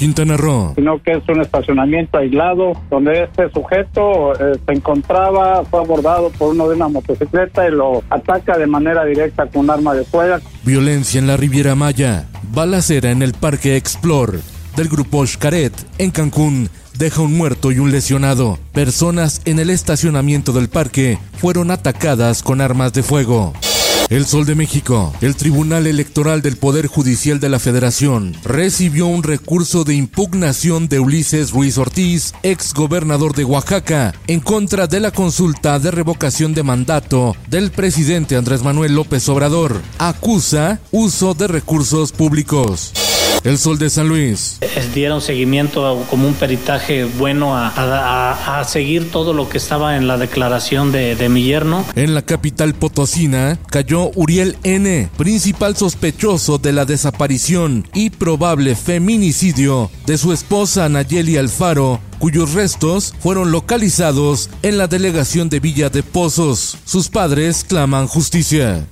[0.00, 0.72] Quintana Roo.
[0.76, 6.54] Sino que es un estacionamiento aislado donde este sujeto eh, se encontraba, fue abordado por
[6.54, 10.38] uno de una motocicleta y lo ataca de manera directa con un arma de fuego.
[10.64, 12.24] Violencia en la Riviera Maya.
[12.50, 14.38] Balacera en el Parque Explore
[14.74, 18.58] del grupo Xcaret en Cancún deja un muerto y un lesionado.
[18.72, 23.52] Personas en el estacionamiento del parque fueron atacadas con armas de fuego.
[24.10, 25.14] El Sol de México.
[25.20, 30.98] El Tribunal Electoral del Poder Judicial de la Federación recibió un recurso de impugnación de
[30.98, 36.64] Ulises Ruiz Ortiz, ex gobernador de Oaxaca, en contra de la consulta de revocación de
[36.64, 39.80] mandato del presidente Andrés Manuel López Obrador.
[39.98, 42.92] Acusa uso de recursos públicos.
[43.44, 44.58] El Sol de San Luis.
[44.94, 50.92] Dieron seguimiento como un peritaje bueno a, seguir todo lo que estaba en la declaración
[50.92, 51.84] de, de mi yerno.
[51.94, 59.90] En la capital potosina cayó Uriel N., principal sospechoso de la desaparición y probable feminicidio
[60.06, 66.02] de su esposa Nayeli Alfaro, cuyos restos fueron localizados en la delegación de Villa de
[66.02, 66.76] Pozos.
[66.84, 68.86] Sus padres claman justicia.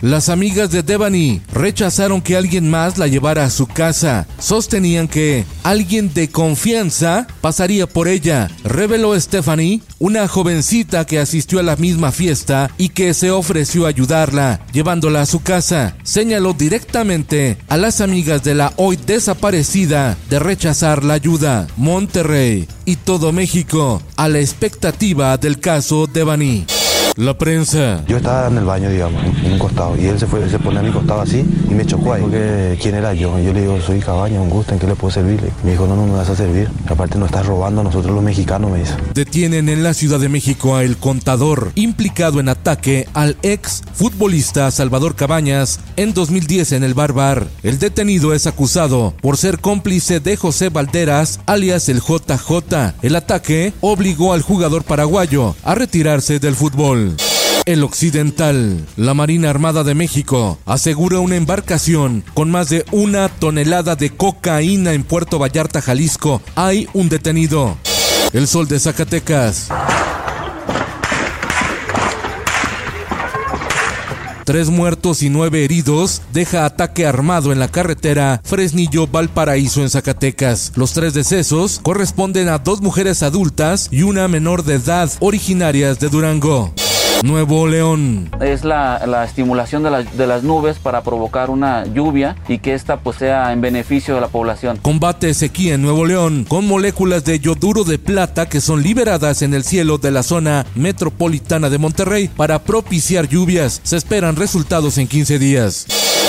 [0.00, 4.26] Las amigas de Devani rechazaron que alguien más la llevara a su casa.
[4.38, 11.62] Sostenían que alguien de confianza pasaría por ella, reveló Stephanie, una jovencita que asistió a
[11.62, 15.96] la misma fiesta y que se ofreció a ayudarla, llevándola a su casa.
[16.02, 21.66] Señaló directamente a las amigas de la hoy desaparecida de rechazar la ayuda.
[21.76, 26.75] Monterrey y todo México a la expectativa del caso Devani.
[27.16, 28.04] La prensa.
[28.06, 30.80] Yo estaba en el baño, digamos, en un costado, y él se fue, se pone
[30.80, 32.20] a mi costado así y me chocó ahí.
[32.20, 33.38] Porque, ¿quién era yo?
[33.38, 35.40] Yo le digo, soy Cabaña, un gusto, ¿en qué le puedo servir?
[35.64, 36.68] Me dijo, no, no me vas a servir.
[36.86, 38.92] Aparte nos estás robando a nosotros los mexicanos, me dice.
[39.14, 44.70] Detienen en la Ciudad de México a El Contador, implicado en ataque al ex futbolista
[44.70, 47.46] Salvador Cabañas en 2010 en el Barbar.
[47.62, 52.92] El detenido es acusado por ser cómplice de José Valderas, alias el JJ.
[53.00, 57.05] El ataque obligó al jugador paraguayo a retirarse del fútbol.
[57.66, 58.86] El Occidental.
[58.96, 64.92] La Marina Armada de México asegura una embarcación con más de una tonelada de cocaína
[64.92, 66.40] en Puerto Vallarta, Jalisco.
[66.54, 67.76] Hay un detenido.
[68.32, 69.66] El Sol de Zacatecas.
[74.44, 80.70] Tres muertos y nueve heridos deja ataque armado en la carretera Fresnillo-Valparaíso en Zacatecas.
[80.76, 86.10] Los tres decesos corresponden a dos mujeres adultas y una menor de edad originarias de
[86.10, 86.72] Durango.
[87.22, 88.30] Nuevo León.
[88.40, 93.16] Es la, estimulación de, de, las nubes para provocar una lluvia y que esta pues
[93.16, 94.78] sea en beneficio de la población.
[94.82, 99.54] Combate sequía en Nuevo León con moléculas de yoduro de plata que son liberadas en
[99.54, 103.80] el cielo de la zona metropolitana de Monterrey para propiciar lluvias.
[103.82, 105.86] Se esperan resultados en 15 días.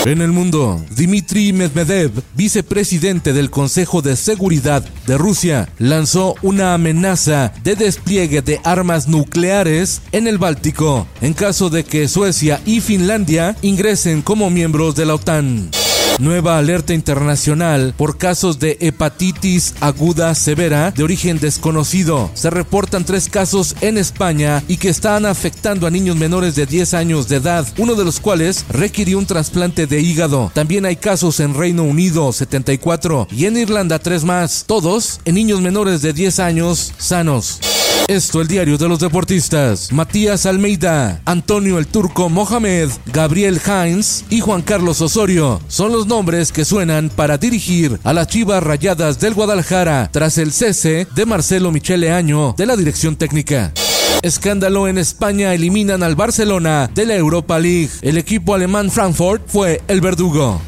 [0.07, 7.51] En el mundo, Dmitry Medvedev, vicepresidente del Consejo de Seguridad de Rusia, lanzó una amenaza
[7.62, 13.57] de despliegue de armas nucleares en el Báltico en caso de que Suecia y Finlandia
[13.62, 15.72] ingresen como miembros de la OTAN.
[16.19, 22.31] Nueva alerta internacional por casos de hepatitis aguda severa de origen desconocido.
[22.33, 26.95] Se reportan tres casos en España y que están afectando a niños menores de 10
[26.95, 30.51] años de edad, uno de los cuales requirió un trasplante de hígado.
[30.55, 35.61] También hay casos en Reino Unido, 74, y en Irlanda, tres más, todos en niños
[35.61, 37.59] menores de 10 años sanos.
[38.08, 39.91] Esto el diario de los deportistas.
[39.91, 46.52] Matías Almeida, Antonio el Turco Mohamed, Gabriel Heinz y Juan Carlos Osorio son los nombres
[46.52, 51.72] que suenan para dirigir a las Chivas Rayadas del Guadalajara tras el cese de Marcelo
[51.72, 53.74] Michele Año de la dirección técnica.
[54.22, 57.91] Escándalo en España eliminan al Barcelona de la Europa League.
[58.02, 60.61] El equipo alemán Frankfurt fue el verdugo.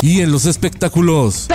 [0.00, 1.46] Y en los espectáculos.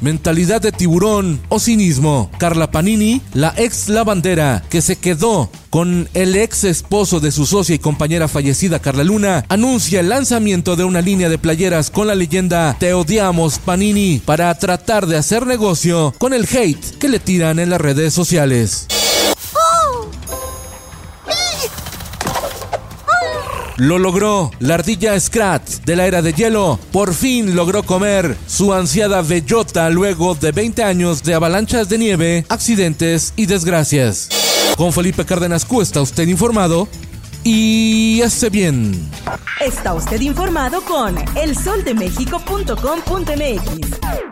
[0.00, 2.30] Mentalidad de tiburón o cinismo.
[2.38, 7.74] Carla Panini, la ex lavandera que se quedó con el ex esposo de su socia
[7.74, 12.14] y compañera fallecida Carla Luna, anuncia el lanzamiento de una línea de playeras con la
[12.14, 17.58] leyenda Te odiamos Panini para tratar de hacer negocio con el hate que le tiran
[17.58, 18.86] en las redes sociales.
[23.76, 24.50] Lo logró.
[24.60, 29.90] La ardilla Scrat de la era de hielo por fin logró comer su ansiada bellota
[29.90, 34.28] luego de 20 años de avalanchas de nieve, accidentes y desgracias.
[34.76, 36.88] Con Felipe Cárdenas Q está usted informado
[37.44, 39.10] y hace bien.
[39.60, 44.31] Está usted informado con elsoldemexico.com.mx.